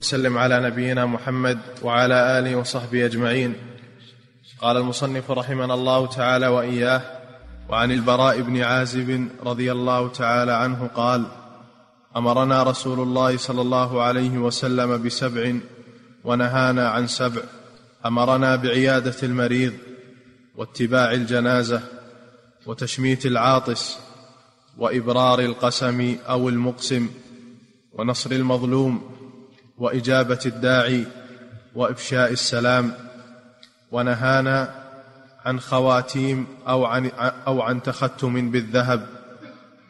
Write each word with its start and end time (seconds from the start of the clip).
وسلم 0.00 0.38
على 0.38 0.60
نبينا 0.60 1.06
محمد 1.06 1.58
وعلى 1.82 2.38
آله 2.38 2.56
وصحبه 2.56 3.06
أجمعين. 3.06 3.54
قال 4.60 4.76
المصنف 4.76 5.30
رحمنا 5.30 5.74
الله 5.74 6.06
تعالى 6.06 6.46
وإياه 6.46 7.02
وعن 7.68 7.92
البراء 7.92 8.40
بن 8.40 8.60
عازب 8.60 9.28
رضي 9.44 9.72
الله 9.72 10.08
تعالى 10.08 10.52
عنه 10.52 10.90
قال 10.94 11.26
أمرنا 12.16 12.62
رسول 12.62 13.00
الله 13.00 13.36
صلى 13.36 13.60
الله 13.60 14.02
عليه 14.02 14.38
وسلم 14.38 15.02
بسبع 15.02 15.54
ونهانا 16.24 16.88
عن 16.88 17.06
سبع. 17.06 17.42
أمرنا 18.06 18.56
بعيادة 18.56 19.16
المريض 19.22 19.72
واتباع 20.56 21.12
الجنازة 21.12 21.82
وتشميت 22.66 23.26
العاطس 23.26 23.98
وإبرار 24.78 25.40
القسم 25.40 26.16
أو 26.28 26.48
المقسم 26.48 27.08
ونصر 27.92 28.30
المظلوم 28.30 29.19
وإجابة 29.80 30.38
الداعي 30.46 31.04
وإفشاء 31.74 32.32
السلام 32.32 32.92
ونهانا 33.92 34.74
عن 35.44 35.60
خواتيم 35.60 36.46
أو 36.68 36.84
عن 36.84 37.06
أو 37.46 37.62
عن 37.62 37.82
تختم 37.82 38.50
بالذهب 38.50 39.06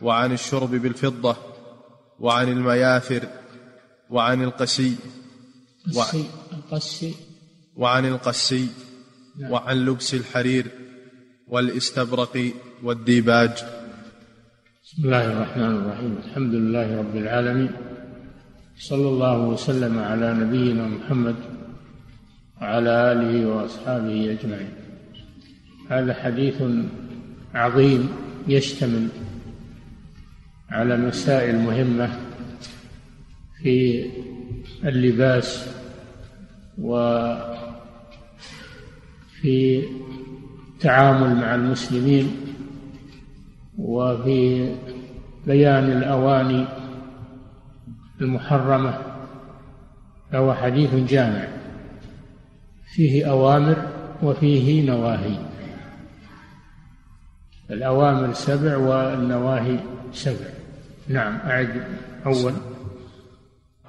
وعن 0.03 0.33
الشرب 0.33 0.71
بالفضة 0.71 1.37
وعن 2.21 2.49
المياثر 2.49 3.23
وعن 4.11 4.43
القسي 4.43 4.97
القسي. 6.53 7.15
وعن 7.77 8.07
القسي 8.07 8.69
نعم. 9.39 9.53
وعن 9.53 9.77
لبس 9.77 10.15
الحرير 10.15 10.67
والاستبرق 11.49 12.53
والديباج. 12.83 13.51
بسم 14.85 15.05
الله 15.05 15.33
الرحمن 15.33 15.77
الرحيم. 15.77 16.19
الحمد 16.25 16.55
لله 16.55 16.99
رب 16.99 17.17
العالمين. 17.17 17.90
صلى 18.81 19.09
الله 19.09 19.39
وسلم 19.39 19.99
على 19.99 20.35
نبينا 20.35 20.89
محمد 20.89 21.37
وعلى 22.61 23.13
آله 23.13 23.47
وأصحابه 23.49 24.37
أجمعين. 24.41 24.71
هذا 25.91 26.15
حديث 26.15 26.63
عظيم 27.55 28.09
يشتمل 28.49 29.09
على 30.71 30.97
مسائل 30.97 31.59
مهمة 31.59 32.11
في 33.63 34.05
اللباس 34.85 35.67
وفي 36.79 37.45
التعامل 40.75 41.37
مع 41.37 41.55
المسلمين 41.55 42.37
وفي 43.79 44.75
بيان 45.47 45.93
الأواني 45.93 46.80
المحرمة 48.21 48.99
فهو 50.33 50.55
حديث 50.55 50.95
جامع. 50.95 51.49
فيه 52.95 53.31
أوامر 53.31 53.77
وفيه 54.23 54.91
نواهي. 54.91 55.39
الأوامر 57.71 58.33
سبع 58.33 58.77
والنواهي 58.77 59.79
سبع. 60.13 60.47
نعم 61.09 61.37
أعد 61.37 61.83
أول. 62.27 62.53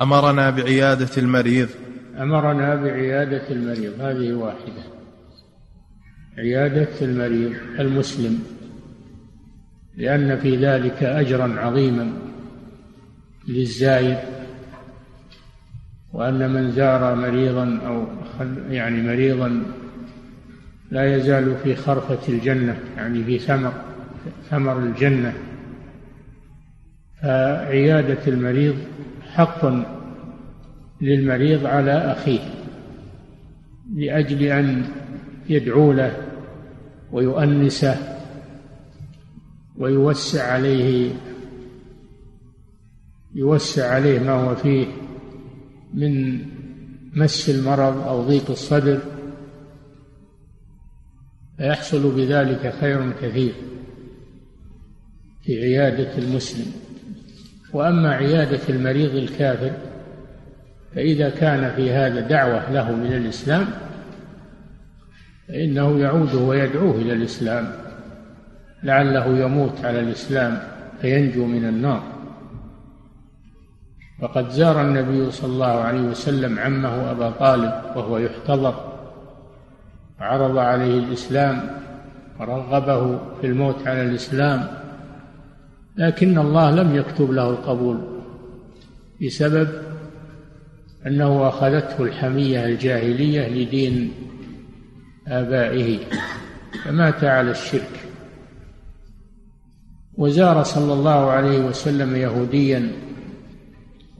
أمرنا 0.01 0.49
بعيادة 0.49 1.09
المريض. 1.17 1.69
أمرنا 2.17 2.75
بعيادة 2.75 3.49
المريض. 3.49 4.01
هذه 4.01 4.33
واحدة. 4.33 4.83
عيادة 6.37 7.01
المريض 7.01 7.53
المسلم 7.79 8.43
لأن 9.97 10.39
في 10.39 10.55
ذلك 10.55 11.03
أجرا 11.03 11.59
عظيما. 11.59 12.30
للزائر 13.47 14.17
وأن 16.13 16.53
من 16.53 16.71
زار 16.71 17.15
مريضا 17.15 17.79
أو 17.85 18.05
يعني 18.69 19.01
مريضا 19.01 19.63
لا 20.91 21.15
يزال 21.15 21.55
في 21.63 21.75
خرفة 21.75 22.33
الجنة 22.33 22.79
يعني 22.97 23.23
في 23.23 23.39
ثمر 23.39 23.73
ثمر 24.49 24.79
الجنة. 24.79 25.33
فعيادة 27.21 28.27
المريض 28.27 28.75
حق 29.33 29.65
للمريض 31.01 31.65
على 31.65 31.91
أخيه 31.91 32.39
لأجل 33.95 34.43
أن 34.43 34.85
يدعو 35.49 35.93
له 35.93 36.17
ويؤنسه 37.11 37.97
ويوسع 39.77 40.51
عليه 40.53 41.11
يوسع 43.35 43.93
عليه 43.93 44.19
ما 44.19 44.31
هو 44.31 44.55
فيه 44.55 44.87
من 45.93 46.39
مس 47.13 47.49
المرض 47.49 48.07
أو 48.07 48.21
ضيق 48.21 48.51
الصدر 48.51 48.99
فيحصل 51.57 52.15
بذلك 52.15 52.73
خير 52.81 53.11
كثير 53.21 53.53
في 55.43 55.63
عيادة 55.63 56.17
المسلم. 56.17 56.71
وأما 57.73 58.09
عيادة 58.09 58.59
المريض 58.69 59.15
الكافر 59.15 59.71
فإذا 60.95 61.29
كان 61.29 61.75
في 61.75 61.91
هذا 61.91 62.19
دعوة 62.19 62.71
له 62.71 62.89
إلى 62.89 63.17
الإسلام 63.17 63.67
فإنه 65.47 65.99
يعود 65.99 66.35
ويدعوه 66.35 66.95
إلى 66.95 67.13
الإسلام 67.13 67.71
لعله 68.83 69.37
يموت 69.37 69.85
على 69.85 69.99
الإسلام 69.99 70.59
فينجو 71.01 71.45
من 71.45 71.65
النار. 71.65 72.10
وقد 74.21 74.49
زار 74.49 74.81
النبي 74.81 75.31
صلى 75.31 75.51
الله 75.53 75.65
عليه 75.65 76.01
وسلم 76.01 76.59
عمه 76.59 77.11
أبا 77.11 77.29
طالب 77.29 77.73
وهو 77.95 78.17
يحتضر 78.17 78.91
عرض 80.19 80.57
عليه 80.57 80.99
الإسلام 80.99 81.61
ورغبه 82.39 83.19
في 83.41 83.47
الموت 83.47 83.87
على 83.87 84.01
الإسلام 84.01 84.67
لكن 85.97 86.37
الله 86.37 86.71
لم 86.71 86.95
يكتب 86.95 87.31
له 87.31 87.49
القبول 87.49 88.21
بسبب 89.21 89.67
أنه 91.07 91.47
أخذته 91.47 92.03
الحمية 92.03 92.65
الجاهلية 92.65 93.49
لدين 93.49 94.11
آبائه 95.27 95.99
فمات 96.83 97.23
على 97.23 97.51
الشرك. 97.51 97.99
وزار 100.13 100.63
صلى 100.63 100.93
الله 100.93 101.29
عليه 101.31 101.59
وسلم 101.59 102.15
يهوديا 102.15 102.91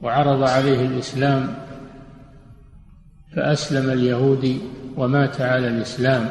وعرض 0.02 0.42
عليه 0.42 0.86
الإسلام 0.86 1.54
فأسلم 3.36 3.90
اليهودي 3.90 4.58
ومات 4.96 5.40
على 5.40 5.68
الإسلام. 5.68 6.28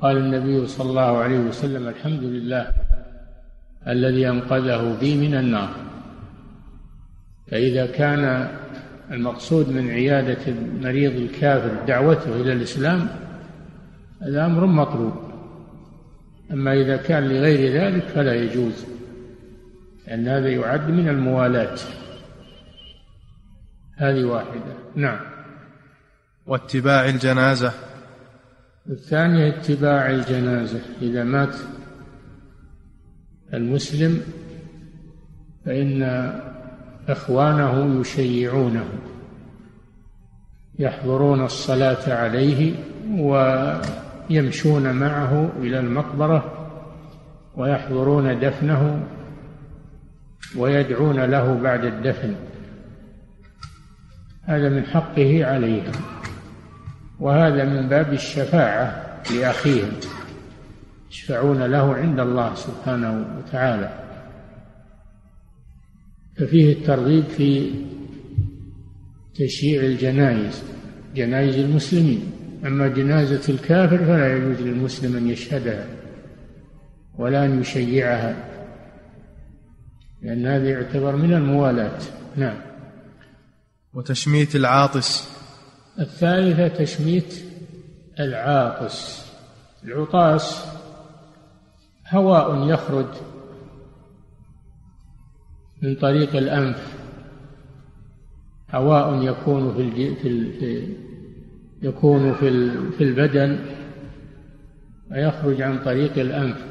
قال 0.00 0.16
النبي 0.16 0.66
صلى 0.66 0.90
الله 0.90 1.18
عليه 1.18 1.38
وسلم 1.38 1.88
الحمد 1.88 2.22
لله 2.22 2.72
الذي 3.88 4.28
أنقذه 4.28 4.96
بي 5.00 5.16
من 5.16 5.34
النار. 5.34 5.70
فإذا 7.50 7.86
كان 7.86 8.48
المقصود 9.10 9.68
من 9.68 9.90
عيادة 9.90 10.38
المريض 10.48 11.12
الكافر 11.12 11.84
دعوته 11.86 12.40
إلى 12.40 12.52
الإسلام 12.52 13.08
هذا 14.22 14.46
أمر 14.46 14.66
مطلوب. 14.66 15.12
أما 16.52 16.72
إذا 16.72 16.96
كان 16.96 17.28
لغير 17.28 17.72
ذلك 17.72 18.02
فلا 18.02 18.34
يجوز 18.34 18.84
لأن 20.06 20.28
هذا 20.28 20.48
يعد 20.48 20.90
من 20.90 21.08
الموالاة. 21.08 21.76
هذه 23.96 24.24
واحدة. 24.24 24.74
نعم. 24.96 25.20
واتباع 26.46 27.08
الجنازة. 27.08 27.72
الثانية 28.90 29.48
اتباع 29.48 30.10
الجنازة. 30.10 30.80
إذا 31.02 31.24
مات 31.24 31.56
المسلم 33.54 34.20
فإن 35.66 36.02
إخوانه 37.08 38.00
يشيعونه 38.00 38.88
يحضرون 40.78 41.44
الصلاة 41.44 42.14
عليه 42.14 42.74
ويمشون 43.18 44.94
معه 44.94 45.50
إلى 45.58 45.80
المقبرة 45.80 46.70
ويحضرون 47.56 48.40
دفنه 48.40 49.06
ويدعون 50.56 51.20
له 51.20 51.54
بعد 51.62 51.84
الدفن. 51.84 52.34
هذا 54.46 54.68
من 54.68 54.86
حقه 54.86 55.44
عليهم 55.44 55.92
وهذا 57.20 57.64
من 57.64 57.88
باب 57.88 58.12
الشفاعة 58.12 59.04
لأخيهم. 59.34 59.92
يشفعون 61.10 61.62
له 61.62 61.94
عند 61.94 62.20
الله 62.20 62.54
سبحانه 62.54 63.38
وتعالى. 63.38 64.04
ففيه 66.36 66.72
الترغيب 66.72 67.24
في 67.24 67.70
تشييع 69.34 69.82
الجنائز 69.82 70.62
جنائز 71.14 71.58
المسلمين. 71.58 72.32
أما 72.66 72.88
جنازة 72.88 73.52
الكافر 73.54 73.98
فلا 73.98 74.36
يجوز 74.36 74.60
للمسلم 74.60 75.16
أن 75.16 75.28
يشهدها 75.28 75.86
ولا 77.18 77.44
أن 77.44 77.60
يشيعها 77.60 78.36
لأن 80.22 80.46
هذا 80.46 80.68
يعتبر 80.68 81.16
من 81.16 81.34
الموالاة. 81.34 81.98
نعم. 82.36 82.73
وتشميت 83.94 84.56
العاطس. 84.56 85.28
الثالثة 85.98 86.68
تشميت 86.68 87.44
العاطس. 88.20 89.26
العطاس 89.84 90.64
هواء 92.08 92.68
يخرج 92.68 93.06
من 95.82 95.94
طريق 95.94 96.36
الأنف. 96.36 96.94
هواء 98.70 99.22
يكون 99.22 99.74
في, 99.74 100.14
في 100.14 100.96
يكون 101.82 102.34
في 102.34 102.70
في 102.98 103.04
البدن 103.04 103.58
ويخرج 105.10 105.62
عن 105.62 105.78
طريق 105.84 106.18
الأنف. 106.18 106.64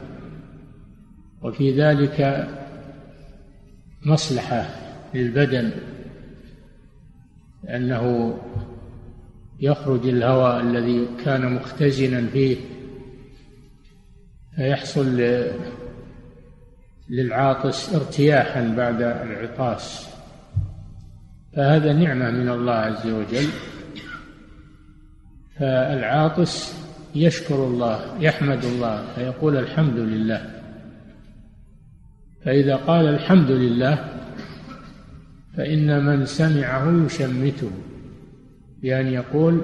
وفي 1.42 1.82
ذلك 1.82 2.48
مصلحة 4.06 4.66
للبدن. 5.14 5.72
لأنه 7.64 8.38
يخرج 9.60 10.08
الهواء 10.08 10.62
الذي 10.62 11.08
كان 11.26 11.54
مختزنا 11.54 12.28
فيه 12.28 12.58
فيحصل 14.56 15.22
للعاطس 17.10 17.96
ارتياحا 17.96 18.74
بعد 18.78 19.02
العطاس. 19.02 20.10
فهذا 21.56 21.94
نعمة 21.94 22.32
من 22.32 22.50
الله 22.50 22.74
عز 22.74 23.08
وجل. 23.08 23.48
فالعاطس 25.60 26.84
يشكر 27.16 27.56
الله 27.56 28.22
يحمد 28.22 28.66
الله 28.66 29.14
فيقول 29.16 29.58
الحمد 29.58 29.98
لله. 29.98 30.50
فإذا 32.46 32.76
قال 32.76 33.08
الحمد 33.08 33.52
لله 33.52 34.23
فإن 35.58 36.06
من 36.06 36.26
سمعه 36.26 37.06
يشمته 37.06 37.72
بأن 38.82 39.08
يقول 39.08 39.62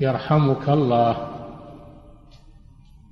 يرحمك 0.00 0.68
الله 0.68 1.32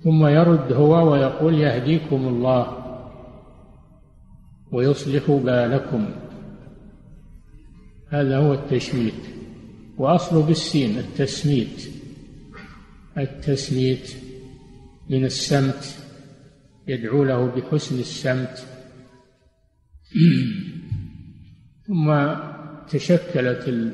ثم 0.05 0.27
يرد 0.27 0.73
هو 0.73 1.13
ويقول 1.13 1.55
يهديكم 1.55 2.29
الله 2.29 2.77
ويصلح 4.73 5.31
بالكم. 5.31 6.11
هذا 8.09 8.39
هو 8.39 8.55
التشميت. 8.55 9.15
وأصله 9.99 10.43
بالسين 10.43 10.99
التسميت. 10.99 11.91
التسميت 13.19 14.17
من 15.11 15.25
السمت 15.25 15.97
يدعو 16.89 17.25
له 17.25 17.47
بحسن 17.47 17.99
السمت. 17.99 18.67
ثم 21.91 22.35
تشكلت 22.89 23.93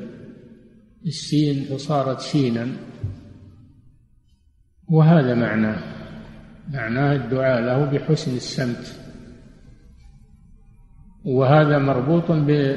السين 1.05 1.63
فصارت 1.63 2.19
سينا 2.19 2.67
وهذا 4.89 5.35
معناه 5.35 5.83
معناه 6.73 7.15
الدعاء 7.15 7.61
له 7.61 7.85
بحسن 7.85 8.35
السمت. 8.35 8.99
وهذا 11.25 11.77
مربوط 11.77 12.31
ب 12.31 12.75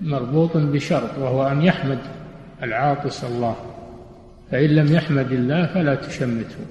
مربوط 0.00 0.56
بشرط 0.56 1.18
وهو 1.18 1.46
أن 1.48 1.62
يحمد 1.62 1.98
العاطس 2.62 3.24
الله. 3.24 3.56
فإن 4.50 4.70
لم 4.70 4.92
يحمد 4.92 5.32
الله 5.32 5.66
فلا 5.74 5.94
تشمته. 5.94 6.66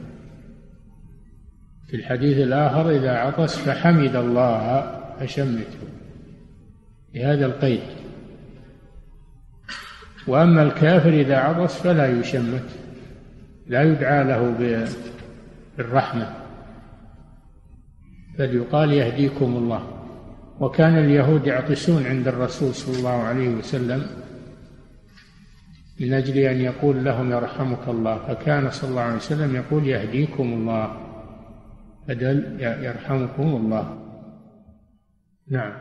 في 1.87 1.95
الحديث 1.95 2.37
الآخر 2.37 2.89
إذا 2.89 3.11
عطس 3.11 3.57
فحمد 3.57 4.15
الله 4.15 4.91
فشمته. 5.19 5.98
بهذا 7.13 7.45
القيد. 7.45 7.81
وأما 10.27 10.63
الكافر 10.63 11.09
إذا 11.09 11.37
عطس 11.37 11.81
فلا 11.81 12.19
يشمت 12.19 12.65
لا 13.67 13.83
يدعى 13.83 14.23
له 14.23 14.55
بالرحمة. 15.77 16.35
بل 18.39 18.55
يقال 18.55 18.93
يهديكم 18.93 19.45
الله. 19.45 19.95
وكان 20.59 20.97
اليهود 20.97 21.47
يعطسون 21.47 22.05
عند 22.05 22.27
الرسول 22.27 22.73
صلى 22.73 22.97
الله 22.97 23.23
عليه 23.23 23.49
وسلم 23.49 24.05
من 25.99 26.13
أجل 26.13 26.37
أن 26.37 26.61
يقول 26.61 27.05
لهم 27.05 27.31
يرحمك 27.31 27.87
الله. 27.87 28.17
فكان 28.17 28.69
صلى 28.71 28.89
الله 28.89 29.01
عليه 29.01 29.15
وسلم 29.15 29.55
يقول 29.55 29.87
يهديكم 29.87 30.43
الله. 30.43 30.97
بدل 32.07 32.57
يرحمكم 32.59 33.43
الله. 33.43 33.99
نعم. 35.47 35.73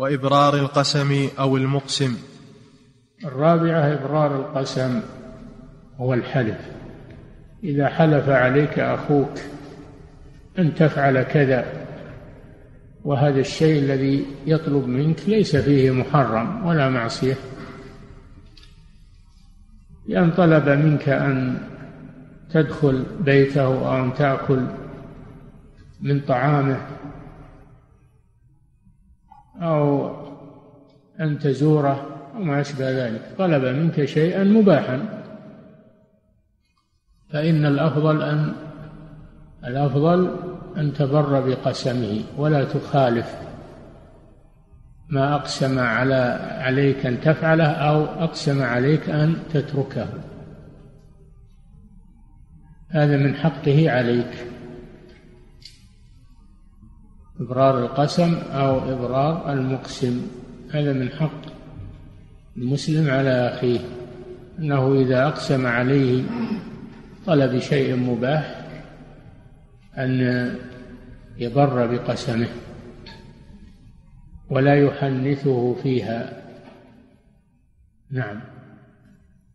وإبرار 0.00 0.54
القسم 0.56 1.28
أو 1.38 1.56
المقسم. 1.56 2.16
الرابعة 3.24 3.92
إبرار 3.92 4.36
القسم 4.36 5.00
هو 5.96 6.14
الحلف. 6.14 6.58
إذا 7.64 7.88
حلف 7.88 8.28
عليك 8.28 8.78
أخوك 8.78 9.30
أن 10.58 10.74
تفعل 10.74 11.22
كذا 11.22 11.64
وهذا 13.04 13.40
الشيء 13.40 13.82
الذي 13.82 14.26
يطلب 14.46 14.86
منك 14.86 15.28
ليس 15.28 15.56
فيه 15.56 15.90
محرم 15.90 16.66
ولا 16.66 16.88
معصية. 16.88 17.36
لأن 20.06 20.30
طلب 20.30 20.68
منك 20.68 21.08
أن 21.08 21.58
تدخل 22.50 23.04
بيته 23.20 23.62
أو 23.62 24.04
أن 24.04 24.14
تأكل 24.14 24.60
من 26.00 26.20
طعامه 26.20 26.86
أو 29.60 30.10
أن 31.20 31.38
تزوره 31.38 32.06
أو 32.36 32.42
ما 32.42 32.60
أشبه 32.60 32.90
ذلك. 32.90 33.34
طلب 33.38 33.64
منك 33.64 34.04
شيئا 34.04 34.44
مباحا. 34.44 35.00
فإن 37.32 37.66
الأفضل 37.66 38.22
أن 38.22 38.52
الأفضل 39.64 40.36
أن 40.76 40.92
تبر 40.92 41.40
بقسمه 41.40 42.20
ولا 42.36 42.64
تخالف 42.64 43.34
ما 45.10 45.34
أقسم 45.34 45.78
على 45.78 46.38
عليك 46.60 47.06
أن 47.06 47.20
تفعله 47.20 47.66
أو 47.66 48.04
أقسم 48.04 48.62
عليك 48.62 49.10
أن 49.10 49.36
تتركه. 49.52 50.06
هذا 52.88 53.16
من 53.16 53.34
حقه 53.34 53.90
عليك. 53.90 54.46
إبرار 57.40 57.78
القسم 57.78 58.34
أو 58.34 58.78
إبرار 58.92 59.52
المقسم 59.52 60.26
هذا 60.70 60.92
من 60.92 61.08
حق 61.08 61.42
المسلم 62.56 63.10
على 63.10 63.30
أخيه. 63.30 63.80
أنه 64.58 64.94
إذا 64.94 65.26
أقسم 65.26 65.66
عليه 65.66 66.24
طلب 67.26 67.58
شيء 67.58 67.96
مباح 67.96 68.68
أن 69.98 70.20
يبر 71.38 71.86
بقسمه 71.86 72.48
ولا 74.50 74.74
يحنثه 74.84 75.74
فيها. 75.74 76.42
نعم. 78.10 78.40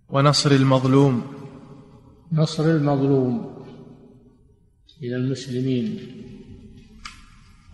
ونصر 0.10 0.52
المظلوم. 0.52 1.22
نصر 2.32 2.64
المظلوم 2.64 3.56
إلى 5.04 5.16
المسلمين. 5.16 6.00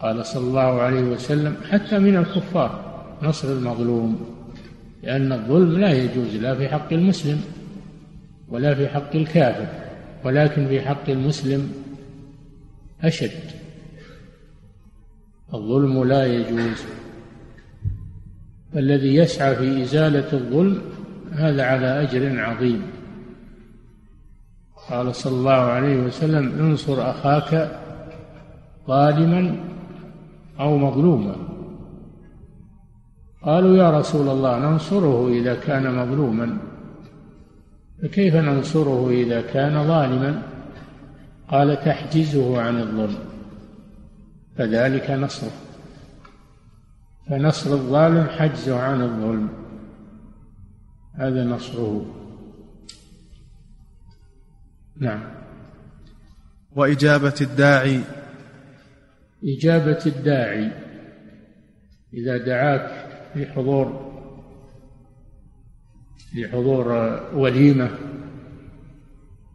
قال 0.02 0.26
صلى 0.26 0.48
الله 0.48 0.82
عليه 0.82 1.02
وسلم 1.02 1.56
حتى 1.70 2.00
من 2.00 2.18
الكفار 2.18 3.04
نصر 3.24 3.48
المظلوم. 3.48 4.26
لأن 5.04 5.32
الظلم 5.32 5.80
لا 5.80 5.92
يجوز 5.92 6.36
لا 6.36 6.56
في 6.56 6.70
حق 6.70 6.94
المسلم 6.94 7.42
ولا 8.50 8.76
في 8.76 8.88
حق 8.88 9.16
الكافر 9.16 9.68
ولكن 10.24 10.68
في 10.68 10.82
حق 10.82 11.10
المسلم 11.10 11.72
أشد. 13.04 13.32
الظلم 15.54 16.04
لا 16.04 16.26
يجوز. 16.26 16.84
فالذي 18.74 19.16
يسعى 19.16 19.56
في 19.56 19.82
إزالة 19.82 20.34
الظلم 20.34 20.82
هذا 21.32 21.64
على 21.64 22.02
أجر 22.02 22.40
عظيم. 22.40 22.82
قال 24.90 25.16
صلى 25.16 25.34
الله 25.34 25.52
عليه 25.52 25.98
وسلم 25.98 26.60
انصر 26.60 27.10
أخاك 27.10 27.80
ظالما 28.88 29.71
أو 30.60 30.78
مظلوما. 30.78 31.36
قالوا 33.44 33.78
يا 33.78 34.00
رسول 34.00 34.30
الله 34.30 34.60
ننصره 34.60 35.28
إذا 35.28 35.56
كان 35.56 35.96
مظلوما. 35.96 36.58
فكيف 38.04 38.36
ننصره 38.36 39.10
إذا 39.10 39.42
كان 39.42 39.88
ظالما؟ 39.88 40.42
قال 41.48 41.82
تحجزه 41.86 42.62
عن 42.62 42.80
الظلم. 42.80 43.20
فذلك 44.58 45.12
نصره. 45.12 45.52
فنصر 47.30 47.74
الظالم 47.74 48.28
حجزه 48.28 48.80
عن 48.80 49.02
الظلم. 49.02 49.50
هذا 51.16 51.44
نصره. 51.44 52.06
نعم. 55.00 55.22
وإجابة 56.76 57.36
الداعي 57.42 58.02
إجابة 59.44 60.00
الداعي. 60.06 60.72
إذا 62.14 62.38
دعاك 62.38 63.10
في 63.34 63.46
حضور 63.46 64.12
لحضور 66.36 67.20
وليمة 67.34 67.90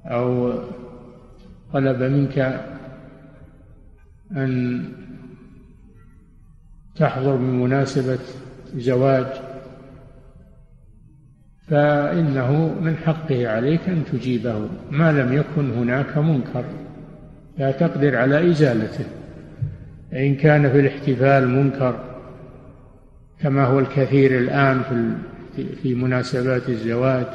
أو 0.05 0.55
طلب 1.73 2.03
منك 2.03 2.39
أن 4.37 4.85
تحضر 6.97 7.37
بمناسبة 7.37 8.19
زواج 8.75 9.27
فإنه 11.69 12.75
من 12.81 12.97
حقه 12.97 13.49
عليك 13.49 13.89
أن 13.89 14.05
تجيبه. 14.05 14.69
ما 14.91 15.13
لم 15.13 15.33
يكن 15.33 15.71
هناك 15.71 16.19
منكر 16.19 16.65
لا 17.59 17.71
تقدر 17.71 18.17
على 18.17 18.51
إزالته. 18.51 19.05
إن 20.17 20.35
كان 20.35 20.71
في 20.71 20.81
الاحتفال 20.81 21.49
منكر 21.49 22.01
كما 23.41 23.65
هو 23.65 23.79
الكثير 23.79 24.39
الآن 24.39 24.83
في 24.83 25.17
في 25.83 25.95
مناسبات 25.95 26.69
الزواج 26.69 27.27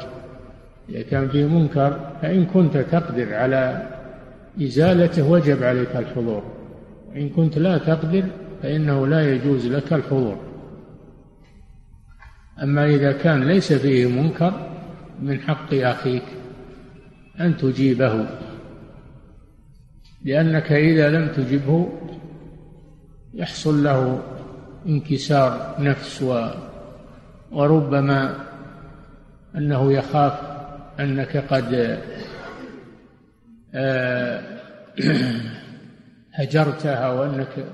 إذا 0.88 1.02
كان 1.02 1.28
فيه 1.28 1.46
منكر 1.46 2.00
فإن 2.22 2.46
كنت 2.46 2.76
تقدر 2.76 3.34
على 3.34 3.88
إزالته 4.62 5.30
وجب 5.30 5.62
عليك 5.62 5.96
الحضور 5.96 6.42
وإن 7.08 7.28
كنت 7.28 7.58
لا 7.58 7.78
تقدر 7.78 8.24
فإنه 8.62 9.06
لا 9.06 9.32
يجوز 9.32 9.66
لك 9.66 9.92
الحضور. 9.92 10.38
أما 12.62 12.86
إذا 12.86 13.12
كان 13.12 13.44
ليس 13.44 13.72
فيه 13.72 14.06
منكر 14.06 14.52
من 15.22 15.40
حق 15.40 15.74
أخيك 15.74 16.22
أن 17.40 17.56
تجيبه 17.56 18.26
لأنك 20.24 20.72
إذا 20.72 21.10
لم 21.10 21.28
تجبه 21.28 21.88
يحصل 23.34 23.84
له 23.84 24.20
انكسار 24.86 25.74
نفس 25.78 26.22
و 26.22 26.46
وربما 27.52 28.34
أنه 29.56 29.92
يخاف 29.92 30.32
أنك 31.00 31.36
قد 31.36 31.98
هجرته 36.34 37.14
وأنك 37.14 37.66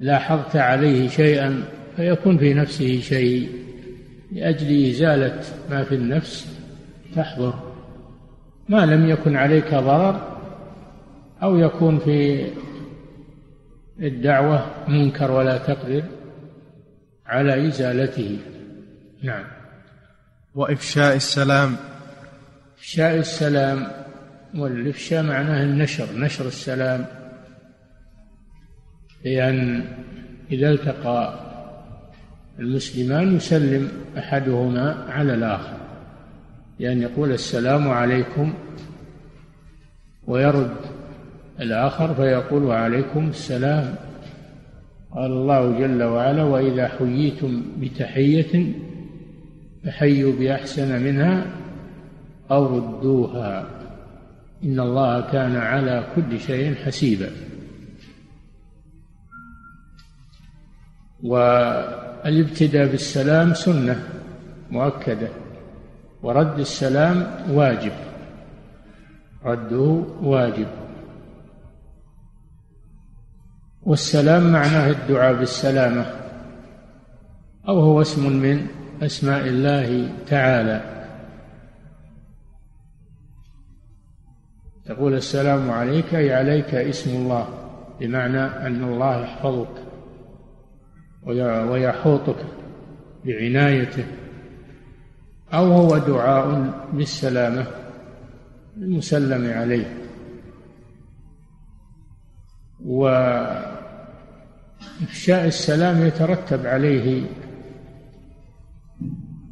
لاحظت 0.00 0.56
عليه 0.56 1.08
شيئا 1.08 1.64
فيكون 1.96 2.38
في 2.38 2.54
نفسه 2.54 3.00
شيء 3.00 3.48
لأجل 4.32 4.90
إزالة 4.90 5.40
ما 5.70 5.84
في 5.84 5.94
النفس 5.94 6.58
تحضر. 7.16 7.54
ما 8.68 8.86
لم 8.86 9.08
يكن 9.08 9.36
عليك 9.36 9.74
ضرر 9.74 10.38
أو 11.42 11.56
يكون 11.56 11.98
في 11.98 12.46
الدعوة 14.00 14.88
منكر 14.88 15.30
ولا 15.30 15.58
تقدر 15.58 16.04
على 17.26 17.68
إزالته. 17.68 18.38
نعم. 19.22 19.44
وإفشاء 20.54 21.16
السلام. 21.16 21.76
إفشاء 22.78 23.18
السلام 23.18 23.86
والإفشاء 24.54 25.22
معناه 25.22 25.62
النشر 25.62 26.18
نشر 26.18 26.46
السلام. 26.46 27.06
لأن 29.24 29.84
إذا 30.52 30.70
التقى 30.70 31.40
المسلمان 32.58 33.36
يسلم 33.36 33.88
أحدهما 34.18 35.06
على 35.08 35.34
الآخر. 35.34 35.76
لأن 36.78 37.02
يقول 37.02 37.32
السلام 37.32 37.88
عليكم 37.88 38.54
ويرد 40.26 40.76
الآخر 41.62 42.14
فيقول 42.14 42.64
وعليكم 42.64 43.28
السلام. 43.28 43.94
قال 45.12 45.30
الله 45.30 45.78
جل 45.78 46.02
وعلا 46.02 46.42
وإذا 46.42 46.88
حييتم 46.88 47.62
بتحية 47.78 48.72
فحيوا 49.84 50.32
بأحسن 50.32 51.02
منها 51.02 51.46
أو 52.50 52.78
ردوها. 52.78 53.66
إن 54.64 54.80
الله 54.80 55.20
كان 55.20 55.56
على 55.56 56.04
كل 56.16 56.40
شيء 56.40 56.74
حسيبا. 56.74 57.30
والابتداء 61.22 62.86
بالسلام 62.86 63.54
سنة 63.54 64.08
مؤكدة. 64.70 65.28
ورد 66.22 66.58
السلام 66.58 67.26
واجب. 67.50 67.92
رده 69.44 70.04
واجب. 70.22 70.81
والسلام 73.86 74.52
معناه 74.52 74.90
الدعاء 74.90 75.34
بالسلامة 75.34 76.06
أو 77.68 77.80
هو 77.80 78.00
اسم 78.00 78.32
من 78.32 78.66
أسماء 79.02 79.46
الله 79.46 80.08
تعالى. 80.26 80.92
تقول 84.84 85.14
السلام 85.14 85.70
عليك 85.70 86.14
أي 86.14 86.34
عليك 86.34 86.74
اسم 86.74 87.10
الله 87.10 87.48
بمعنى 88.00 88.40
أن 88.40 88.84
الله 88.84 89.20
يحفظك 89.22 89.82
ويحوطك 91.70 92.46
بعنايته 93.24 94.04
أو 95.54 95.72
هو 95.72 95.98
دعاء 95.98 96.72
بالسلامة 96.92 97.66
المسلم 98.76 99.58
عليه. 99.58 99.96
وإفشاء 105.02 105.46
السلام 105.46 106.06
يترتب 106.06 106.66
عليه 106.66 107.22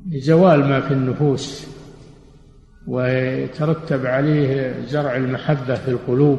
زوال 0.09 0.65
ما 0.65 0.81
في 0.81 0.95
النفوس 0.95 1.67
ويترتب 2.87 4.07
عليه 4.07 4.75
زرع 4.87 5.17
المحبة 5.17 5.75
في 5.75 5.89
القلوب. 5.89 6.39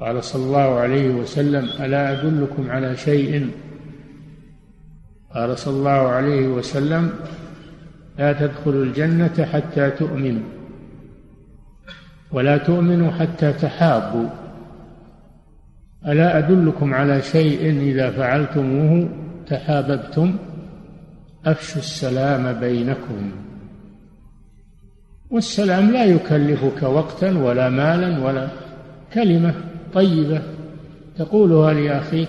قال 0.00 0.24
صلى 0.24 0.44
الله 0.44 0.78
عليه 0.78 1.10
وسلم 1.10 1.64
ألا 1.64 2.12
أدلكم 2.12 2.70
على 2.70 2.96
شيء؟ 2.96 3.50
قال 5.34 5.58
صلى 5.58 5.76
الله 5.76 5.90
عليه 5.90 6.48
وسلم 6.48 7.12
لا 8.18 8.32
تدخلوا 8.32 8.84
الجنة 8.84 9.48
حتى 9.52 9.90
تؤمنوا 9.90 10.48
ولا 12.32 12.58
تؤمنوا 12.58 13.10
حتى 13.10 13.52
تحابوا. 13.52 14.28
ألا 16.06 16.38
أدلكم 16.38 16.94
على 16.94 17.22
شيء 17.22 17.80
إذا 17.80 18.10
فعلتموه 18.10 19.08
تحاببتم؟ 19.46 20.36
أفشوا 21.46 21.80
السلام 21.80 22.60
بينكم. 22.60 23.32
والسلام 25.30 25.90
لا 25.90 26.04
يكلفك 26.04 26.82
وقتا 26.82 27.38
ولا 27.38 27.68
مالا 27.68 28.24
ولا 28.24 28.48
كلمة 29.12 29.54
طيبة. 29.94 30.42
تقولها 31.18 31.72
لأخيك 31.72 32.28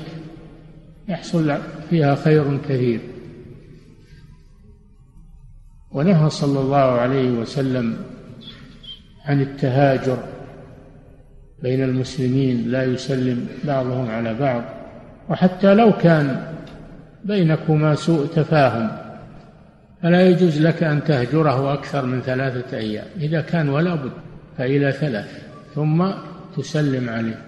يحصل 1.09 1.57
فيها 1.89 2.15
خير 2.15 2.57
كثير. 2.57 2.99
ونهى 5.91 6.29
صلى 6.29 6.59
الله 6.59 6.77
عليه 6.77 7.31
وسلم 7.31 7.97
عن 9.25 9.41
التهاجر. 9.41 10.32
بين 11.63 11.83
المسلمين 11.83 12.71
لا 12.71 12.83
يسلم 12.83 13.47
بعضهم 13.63 14.11
على 14.11 14.33
بعض 14.33 14.63
وحتى 15.29 15.73
لو 15.73 15.91
كان 15.97 16.45
بينكما 17.23 17.95
سوء 17.95 18.25
تفاهم 18.25 18.89
فلا 20.01 20.27
يجوز 20.27 20.61
لك 20.61 20.83
أن 20.83 21.03
تهجره 21.03 21.73
أكثر 21.73 22.05
من 22.05 22.21
ثلاثة 22.21 22.77
أيام. 22.77 23.05
إذا 23.17 23.41
كان 23.41 23.69
ولا 23.69 23.95
بد 23.95 24.11
فإلى 24.57 24.91
ثلاث 24.91 25.41
ثم 25.75 26.05
تسلم 26.57 27.09
عليه. 27.09 27.41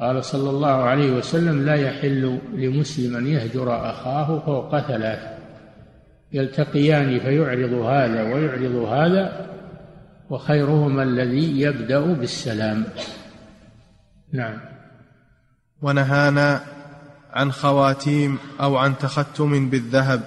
قال 0.00 0.24
صلى 0.24 0.50
الله 0.50 0.82
عليه 0.82 1.12
وسلم 1.12 1.66
لا 1.66 1.74
يحل 1.74 2.38
لمسلم 2.54 3.16
أن 3.16 3.26
يهجر 3.26 3.90
أخاه 3.90 4.38
فوق 4.38 4.78
ثلاث 4.78 5.18
يلتقيان 6.32 7.18
فيعرض 7.18 7.72
هذا 7.72 8.22
ويعرض 8.22 8.74
هذا 8.74 9.51
وخيرهما 10.32 11.02
الذي 11.02 11.60
يبدأ 11.60 12.00
بالسلام. 12.00 12.84
نعم. 14.32 14.58
ونهانا 15.82 16.60
عن 17.32 17.52
خواتيم 17.52 18.38
أو 18.60 18.76
عن 18.76 18.98
تختم 18.98 19.70
بالذهب. 19.70 20.20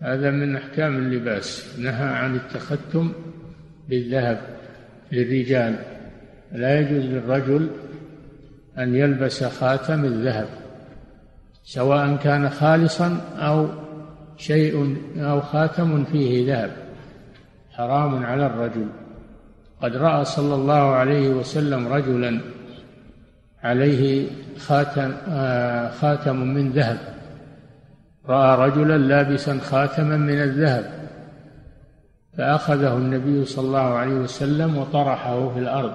هذا 0.00 0.30
من 0.30 0.56
أحكام 0.56 0.96
اللباس. 0.96 1.78
نهى 1.78 2.08
عن 2.08 2.34
التختم 2.36 3.12
بالذهب 3.88 4.40
للرجال. 5.12 5.78
لا 6.52 6.80
يجوز 6.80 7.04
للرجل 7.04 7.70
أن 8.78 8.94
يلبس 8.94 9.44
خاتم 9.44 10.04
الذهب 10.04 10.48
سواء 11.64 12.16
كان 12.16 12.50
خالصا 12.50 13.20
أو 13.36 13.68
شيء 14.36 14.96
أو 15.16 15.40
خاتم 15.40 16.04
فيه 16.04 16.52
ذهب. 16.52 16.70
حرام 17.70 18.26
على 18.26 18.46
الرجل. 18.46 19.05
قد 19.82 19.96
رأى 19.96 20.24
صلى 20.24 20.54
الله 20.54 20.74
عليه 20.74 21.28
وسلم 21.28 21.88
رجلا 21.88 22.40
عليه 23.62 24.30
خاتم 24.58 25.12
آه 25.28 25.90
خاتم 25.90 26.36
من 26.36 26.70
ذهب. 26.70 26.98
رأى 28.28 28.68
رجلا 28.68 28.98
لابسا 28.98 29.58
خاتما 29.58 30.16
من 30.16 30.42
الذهب. 30.42 31.08
فأخذه 32.38 32.96
النبي 32.96 33.44
صلى 33.44 33.66
الله 33.66 33.94
عليه 33.94 34.14
وسلم 34.14 34.76
وطرحه 34.76 35.54
في 35.54 35.58
الأرض. 35.58 35.92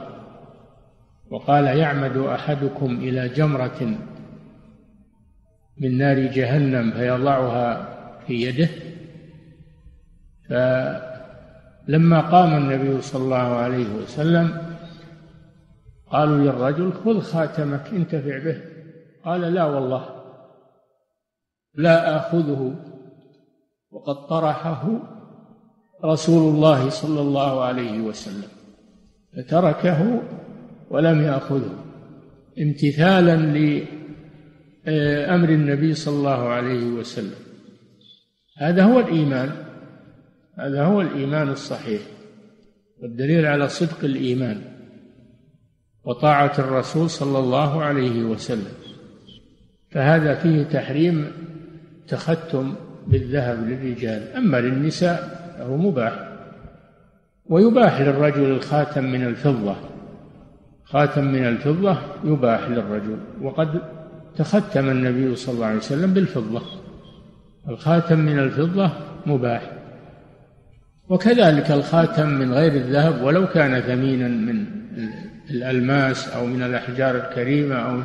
وقال 1.30 1.66
يعمد 1.66 2.18
أحدكم 2.18 2.96
إلى 2.96 3.30
جمرة 3.30 3.98
من 5.78 5.98
نار 5.98 6.20
جهنم 6.20 6.92
فيضعها 6.92 7.88
في 8.28 8.34
يده. 8.42 8.70
فلما 11.88 12.22
قام 12.22 12.54
النبي 12.54 13.02
صلى 13.02 13.24
الله 13.24 13.36
عليه 13.36 13.96
وسلم 13.96 14.76
قالوا 16.12 16.38
للرجل 16.38 16.94
خذ 16.94 17.20
خاتمك 17.20 17.88
انتفع 17.94 18.44
به. 18.44 18.62
قال 19.26 19.42
لا 19.42 19.66
والله 19.66 20.10
لا 21.76 22.18
آخذه. 22.18 22.76
وقد 23.92 24.28
طرحه 24.28 24.90
رسول 26.06 26.56
الله 26.56 26.90
صلى 26.90 27.22
الله 27.22 27.64
عليه 27.64 28.02
وسلم. 28.02 28.50
فتركه 29.38 30.22
ولم 30.90 31.22
يأخذه. 31.22 31.76
امتثالا 32.60 33.36
لأمر 33.36 35.50
النبي 35.50 35.94
صلى 35.94 36.16
الله 36.16 36.50
عليه 36.50 36.86
وسلم. 36.86 37.36
هذا 38.58 38.84
هو 38.84 39.00
الإيمان. 39.00 39.71
هذا 40.60 40.84
هو 40.84 41.02
الإيمان 41.02 41.50
الصحيح 41.50 42.02
والدليل 43.02 43.46
على 43.46 43.70
صدق 43.70 44.04
الإيمان 44.04 44.62
وطاعة 46.04 46.54
الرسول 46.60 47.10
صلى 47.10 47.40
الله 47.40 47.84
عليه 47.84 48.24
وسلم. 48.24 48.74
فهذا 49.92 50.36
فيه 50.36 50.64
تحريم 50.64 51.32
تختم 52.08 52.74
بالذهب 53.08 53.70
للرجال. 53.70 54.34
أما 54.36 54.58
للنساء 54.58 55.42
فهو 55.58 55.78
مباح. 55.78 56.28
ويباح 57.46 58.02
للرجل 58.02 58.44
الخاتم 58.44 59.04
من 59.04 59.26
الفضة. 59.26 59.76
خاتم 60.84 61.24
من 61.24 61.48
الفضة 61.48 61.98
يباح 62.24 62.70
للرجل. 62.70 63.18
وقد 63.42 63.82
تختم 64.36 64.90
النبي 64.90 65.36
صلى 65.36 65.56
الله 65.56 65.66
عليه 65.66 65.78
وسلم 65.78 66.14
بالفضة. 66.14 66.62
الخاتم 67.70 68.20
من 68.20 68.40
الفضة 68.40 68.92
مباح. 69.26 69.81
وكذلك 71.12 71.72
الخاتم 71.72 72.30
من 72.30 72.54
غير 72.54 72.72
الذهب 72.72 73.24
ولو 73.24 73.48
كان 73.48 73.82
ثمينا 73.82 74.28
من 74.28 74.66
الألماس 75.50 76.28
أو 76.28 76.46
من 76.46 76.64
الأحجار 76.64 77.16
الكريمة 77.16 77.76
أو 77.76 78.02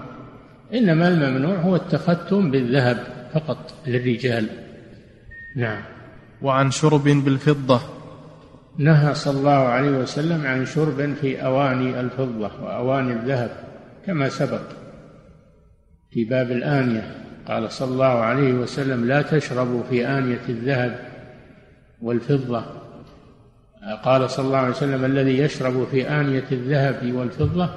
إنما 0.74 1.08
الممنوع 1.08 1.56
هو 1.56 1.76
التختم 1.76 2.50
بالذهب 2.50 2.98
فقط 3.34 3.74
للرجال. 3.86 4.46
نعم. 5.56 5.82
وعن 6.42 6.70
شرب 6.70 7.04
بالفضة. 7.04 7.80
نهى 8.78 9.14
صلى 9.14 9.38
الله 9.38 9.50
عليه 9.50 9.90
وسلم 9.90 10.46
عن 10.46 10.66
شرب 10.66 11.14
في 11.20 11.44
أواني 11.44 12.00
الفضة 12.00 12.50
وأواني 12.62 13.12
الذهب 13.12 13.50
كما 14.06 14.28
سبق 14.28 14.62
في 16.10 16.24
باب 16.24 16.50
الآنية. 16.50 17.14
قال 17.48 17.72
صلى 17.72 17.92
الله 17.92 18.04
عليه 18.04 18.52
وسلم 18.52 19.04
لا 19.04 19.22
تشربوا 19.22 19.82
في 19.90 20.06
آنية 20.06 20.42
الذهب 20.48 20.98
والفضة 22.02 22.85
قال 23.94 24.30
صلى 24.30 24.46
الله 24.46 24.58
عليه 24.58 24.70
وسلم 24.70 25.04
الذي 25.04 25.38
يشرب 25.38 25.86
في 25.90 26.08
آنية 26.08 26.44
الذهب 26.52 27.12
والفضة 27.12 27.70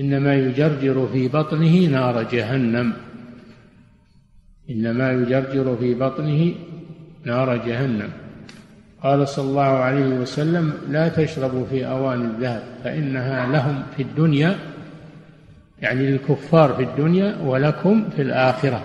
إنما 0.00 0.34
يجرجر 0.34 1.08
في 1.12 1.28
بطنه 1.28 1.86
نار 1.86 2.22
جهنم. 2.22 2.92
إنما 4.70 5.12
يجرجر 5.12 5.76
في 5.76 5.94
بطنه 5.94 6.54
نار 7.24 7.56
جهنم. 7.56 8.08
قال 9.02 9.28
صلى 9.28 9.48
الله 9.48 9.62
عليه 9.62 10.06
وسلم 10.06 10.72
لا 10.88 11.08
تشربوا 11.08 11.66
في 11.70 11.86
أواني 11.86 12.24
الذهب 12.24 12.62
فإنها 12.84 13.52
لهم 13.52 13.82
في 13.96 14.02
الدنيا 14.02 14.58
يعني 15.80 16.10
للكفار 16.10 16.72
في 16.72 16.82
الدنيا 16.82 17.36
ولكم 17.44 18.10
في 18.16 18.22
الآخرة. 18.22 18.82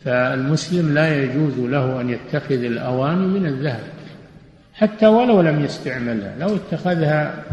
فالمسلم 0.00 0.94
لا 0.94 1.22
يجوز 1.22 1.58
له 1.58 2.00
أن 2.00 2.10
يتخذ 2.10 2.64
الأواني 2.64 3.26
من 3.26 3.46
الذهب. 3.46 3.93
حتى 4.74 5.06
ولو 5.06 5.40
لم 5.40 5.64
يستعملها 5.64 6.34
لو 6.38 6.56
اتخذها 6.56 7.44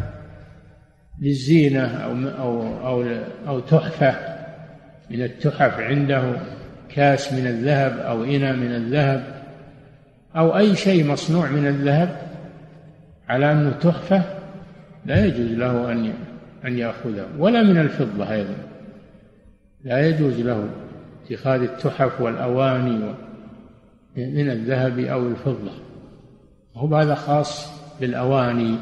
للزينة 1.22 1.86
أو 1.86 2.14
أو 2.30 2.88
أو 2.88 3.06
أو 3.48 3.60
تحفة 3.60 4.16
من 5.10 5.22
التحف 5.22 5.80
عنده 5.80 6.24
كاس 6.90 7.34
من 7.34 7.48
الذهب 7.48 8.00
أو 8.00 8.24
إناء 8.24 8.56
من 8.56 8.76
الذهب 8.76 9.44
أو 10.36 10.58
أي 10.58 10.76
شيء 10.76 11.06
مصنوع 11.06 11.50
من 11.50 11.68
الذهب 11.68 12.22
على 13.30 13.52
أنه 13.52 13.72
تحفة 13.72 14.24
لا 15.06 15.26
يجوز 15.26 15.52
له 15.52 15.92
أن 15.92 16.14
أن 16.66 16.78
يأخذه 16.78 17.26
ولا 17.38 17.64
من 17.64 17.78
الفضة 17.78 18.32
أيضا 18.32 18.56
لا 19.84 20.08
يجوز 20.08 20.40
له 20.40 20.70
اتخاذ 21.26 21.62
التحف 21.62 22.22
والأواني 22.22 23.00
من 24.18 24.50
الذهب 24.50 25.00
أو 25.00 25.28
الفضة. 25.28 25.72
هو 26.76 26.96
هذا 26.96 27.16
خاص 27.16 27.72
بالأواني 28.00 28.78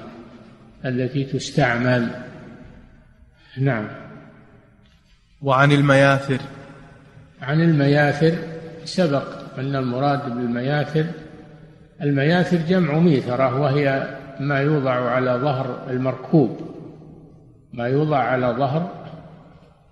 التي 0.86 1.24
تستعمل. 1.24 2.10
نعم. 3.58 3.88
وعن 5.42 5.72
المياثر. 5.72 6.40
عن 7.42 7.62
المياثر 7.62 8.38
سبق 8.86 9.24
أن 9.60 9.76
المراد 9.76 10.36
بالمياثر 10.36 11.06
المياثر 12.02 12.58
جمع 12.58 13.00
ميثرة 13.00 13.62
وهي 13.62 14.18
ما 14.40 14.60
يوضع 14.60 14.92
على 14.92 15.32
ظهر 15.32 15.88
المركوب. 15.90 16.60
ما 17.74 17.88
يوضع 17.88 18.18
على 18.18 18.48
ظهر 18.48 18.90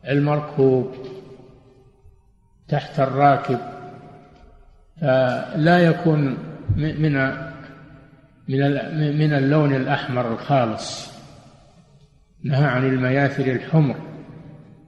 المركوب 0.08 0.96
تحت 2.68 3.00
الراكب. 3.00 3.60
فلا 5.02 5.80
يكون 5.80 6.38
من 6.76 7.16
من 8.48 9.18
من 9.18 9.34
اللون 9.34 9.76
الأحمر 9.76 10.34
الخالص. 10.34 11.12
نهى 12.44 12.66
عن 12.66 12.86
المياثر 12.86 13.52
الحمر. 13.52 13.96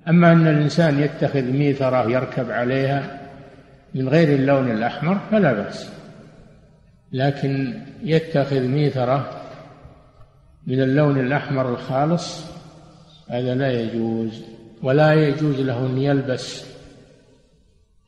أما 0.08 0.32
أن 0.32 0.48
الإنسان 0.48 1.00
يتخذ 1.00 1.42
ميثرة 1.42 2.10
يركب 2.10 2.52
عليها 2.52 3.20
من 3.96 4.10
غير 4.10 4.36
اللون 4.36 4.72
الأحمر 4.72 5.20
فلا 5.32 5.54
بأس. 5.54 5.90
لكن 7.12 7.82
يتخذ 8.04 8.62
ميثرة 8.62 9.42
من 10.68 10.82
اللون 10.82 11.20
الأحمر 11.20 11.70
الخالص 11.70 12.46
هذا 13.30 13.56
لا 13.56 13.72
يجوز. 13.72 14.44
ولا 14.84 15.14
يجوز 15.14 15.60
له 15.60 15.86
أن 15.86 15.98
يلبس 15.98 16.66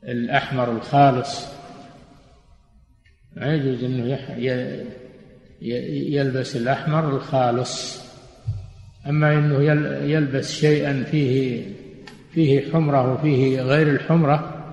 الأحمر 0.03 0.71
الخالص. 0.71 1.47
لا 3.35 3.53
يجوز 3.53 3.83
أنه 3.83 4.17
يلبس 5.61 6.55
الأحمر 6.55 7.15
الخالص. 7.15 8.01
أما 9.09 9.33
أنه 9.33 9.63
يلبس 10.11 10.51
شيئا 10.51 11.03
فيه 11.03 11.65
فيه 12.33 12.71
حمرة 12.71 13.13
وفيه 13.13 13.61
غير 13.61 13.89
الحمرة 13.89 14.63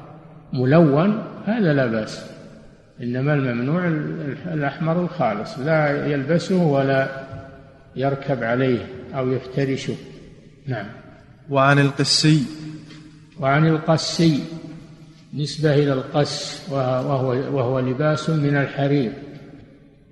ملون 0.52 1.22
هذا 1.44 1.72
لا 1.72 1.86
بأس. 1.86 2.30
إنما 3.02 3.34
الممنوع 3.34 3.86
الأحمر 4.54 5.02
الخالص. 5.02 5.58
لا 5.58 6.06
يلبسه 6.06 6.62
ولا 6.62 7.08
يركب 7.96 8.42
عليه 8.42 8.86
أو 9.14 9.32
يفترشه. 9.32 9.94
نعم. 10.66 10.86
وعن 11.50 11.78
القسي. 11.78 12.42
وعن 13.40 13.66
القسي. 13.66 14.42
نسبة 15.34 15.74
إلى 15.74 15.92
القس 15.92 16.62
وهو, 16.70 17.28
وهو 17.28 17.80
لباس 17.80 18.30
من 18.30 18.56
الحرير. 18.56 19.12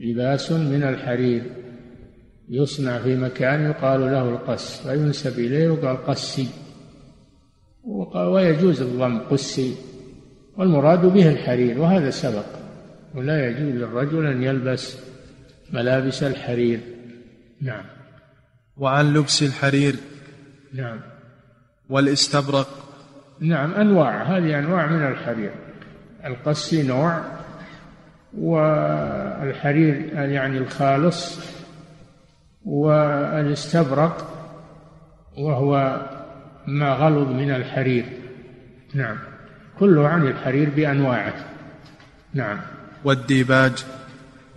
لباس 0.00 0.52
من 0.52 0.82
الحرير 0.82 1.42
يصنع 2.48 2.98
في 2.98 3.16
مكان 3.16 3.70
يقال 3.70 4.00
له 4.00 4.28
القس 4.28 4.86
وينسب 4.86 5.38
إليه 5.38 5.68
وقال 5.68 6.06
قسي 6.06 6.48
ويجوز 8.14 8.82
الضم 8.82 9.18
قسي 9.18 9.74
والمراد 10.56 11.06
به 11.06 11.30
الحرير 11.30 11.78
وهذا 11.78 12.10
سبق 12.10 12.46
ولا 13.14 13.48
يجوز 13.48 13.82
للرجل 13.82 14.26
أن 14.26 14.42
يلبس 14.42 14.98
ملابس 15.72 16.22
الحرير. 16.22 16.80
نعم. 17.60 17.84
وعن 18.76 19.14
لبس 19.14 19.42
الحرير 19.42 19.94
نعم. 20.74 21.00
والاستبرق. 21.88 22.68
نعم 23.40 23.74
أنواع 23.74 24.22
هذه 24.22 24.58
أنواع 24.58 24.86
من 24.86 25.06
الحرير. 25.06 25.52
القسي 26.24 26.82
نوع 26.82 27.35
والحرير 28.38 29.94
يعني 30.14 30.58
الخالص 30.58 31.38
والاستبرق 32.64 34.32
وهو 35.38 36.00
ما 36.66 36.92
غلظ 36.92 37.28
من 37.28 37.50
الحرير. 37.50 38.04
نعم. 38.94 39.16
كله 39.78 40.08
عن 40.08 40.26
الحرير 40.26 40.70
بأنواعه. 40.70 41.34
نعم. 42.34 42.58
والديباج؟ 43.04 43.84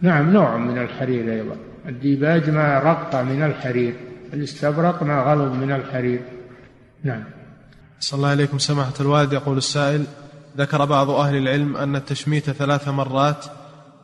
نعم 0.02 0.34
نوع 0.34 0.58
من 0.58 0.78
الحرير 0.78 1.34
أيضا. 1.34 1.56
الديباج 1.86 2.50
ما 2.50 2.80
رق 2.80 3.16
من 3.16 3.44
الحرير 3.44 3.94
الاستبرق 4.34 5.04
ما 5.04 5.22
غلظ 5.22 5.54
من 5.56 5.72
الحرير. 5.72 6.22
نعم. 7.04 7.24
صلى 8.00 8.18
الله 8.18 8.30
عليكم 8.30 8.58
سماحة 8.58 8.94
الوالد. 9.00 9.34
يقول 9.34 9.58
السائل 9.58 10.06
ذكر 10.58 10.86
بعض 10.86 11.10
أهل 11.10 11.36
العلم 11.36 11.78
أن 11.78 11.96
التشميت 11.96 12.52
ثلاث 12.52 12.88
مرات 12.88 13.46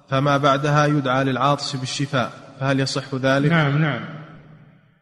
فما 0.09 0.37
بعدها 0.37 0.85
يدعى 0.85 1.23
للعاطس 1.23 1.75
بالشفاء 1.75 2.31
فهل 2.59 2.79
يصح 2.79 3.15
ذلك؟ 3.15 3.51
نعم 3.51 3.81
نعم. 3.81 4.01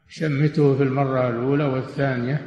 شمته 0.09 0.77
في 0.77 0.83
المرة 0.83 1.29
الأولى 1.29 1.63
والثانية 1.63 2.41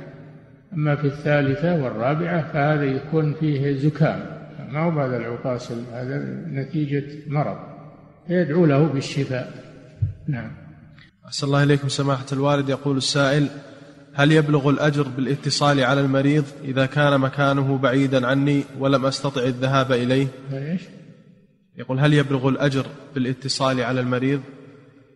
أما 0.73 0.97
في 0.97 1.07
الثالثة 1.07 1.75
والرابعة 1.75 2.53
فهذا 2.53 2.85
يكون 2.85 3.35
فيه 3.41 3.79
زكام. 3.79 4.37
ما 4.71 4.81
هو 4.81 4.91
بعد 4.91 5.13
العقاص؟ 5.13 5.73
هذا 5.73 6.19
نتيجة 6.49 7.05
مرض. 7.27 7.57
يدعو 8.29 8.67
له 8.67 8.87
بالشفاء. 8.87 9.53
نعم. 10.29 10.51
أحسن 11.27 11.47
الله 11.47 11.63
إليكم 11.63 11.89
سماحة 11.89 12.27
الوالد. 12.33 12.69
يقول 12.69 12.97
السائل 12.97 13.49
هل 14.15 14.33
يبلغ 14.33 14.71
الأجر 14.71 15.09
بالاتصال 15.09 15.85
على 15.85 16.01
المريض 16.01 16.45
إذا 16.65 16.87
كان 16.87 17.21
مكانه 17.21 17.79
بعيدا 17.79 18.27
عني 18.27 18.65
ولم 18.79 19.07
أستطع 19.07 19.43
الذهاب 19.43 19.93
إليه؟ 19.93 20.27
إيش؟ 20.53 20.83
يقول 21.79 21.99
هل 21.99 22.15
يبلغ 22.15 22.49
الأجر 22.49 22.87
بالاتصال 23.15 23.81
على 23.81 24.01
المريض؟ 24.01 24.41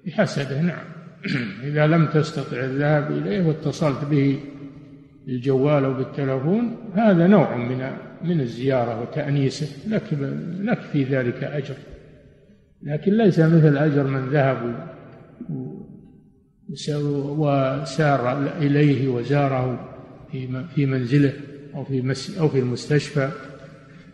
بحسبه 0.06 0.60
نعم. 0.60 0.84
إذا 1.68 1.86
لم 1.86 2.06
تستطع 2.06 2.56
الذهاب 2.56 3.12
إليه 3.12 3.46
واتصلت 3.46 4.04
به 4.04 4.40
بالجوال 5.26 5.84
أو 5.84 5.94
بالتلفون 5.94 6.76
هذا 6.94 7.26
نوع 7.26 7.56
من 7.56 7.90
من 8.24 8.40
الزيارة 8.40 9.02
وتأنيسه. 9.02 9.88
لك 9.88 10.02
لك 10.60 10.80
في 10.80 11.04
ذلك 11.04 11.44
أجر. 11.44 11.74
لكن 12.82 13.12
ليس 13.12 13.38
مثل 13.38 13.76
أجر 13.76 14.04
من 14.04 14.28
ذهب 14.28 14.88
وسار 17.38 18.48
إليه 18.58 19.08
وزاره 19.08 19.88
في 20.32 20.64
في 20.74 20.86
منزله 20.86 21.32
أو 21.74 21.84
في 21.84 22.14
أو 22.40 22.48
في 22.48 22.58
المستشفى. 22.58 23.30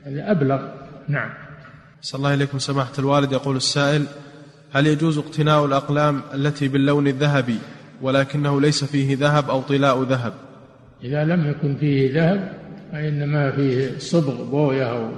هذا 0.05 0.31
أبلغ. 0.31 0.69
نعم. 1.09 1.46
صلى 2.03 2.19
الله 2.19 2.35
إليكم 2.35 2.59
سماحة 2.59 2.93
الوالد. 2.99 3.33
يقول 3.33 3.57
السائل 3.57 4.07
هل 4.73 4.87
يجوز 4.87 5.19
اقتناء 5.19 5.65
الأقلام 5.65 6.23
التي 6.35 6.69
باللون 6.69 7.07
الذهبي 7.07 7.59
ولكنه 8.03 8.61
ليس 8.61 8.85
فيه 8.85 9.17
ذهب 9.17 9.51
أو 9.51 9.61
طلاء 9.61 10.03
ذهب؟ 10.03 10.33
إذا 11.05 11.25
لم 11.25 11.51
يكن 11.51 11.77
فيه 11.77 12.15
ذهب 12.15 12.53
فإنما 12.93 13.51
فيه 13.51 13.99
صبغ 13.99 14.45
بوية 14.45 14.91
أو 14.91 15.09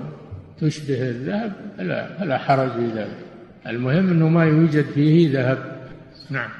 تشبه 0.60 1.08
الذهب 1.08 1.52
فلا 1.78 2.18
فلا 2.18 2.38
حرج 2.38 2.72
في 2.72 2.86
ذلك. 2.86 3.18
المهم 3.66 4.10
أنه 4.10 4.28
ما 4.28 4.44
يوجد 4.44 4.84
فيه 4.94 5.32
ذهب. 5.32 5.78
نعم. 6.30 6.50